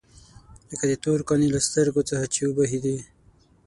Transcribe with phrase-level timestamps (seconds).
[0.69, 2.97] لکه د تور قانع له سترګو څخه چې وبهېدې.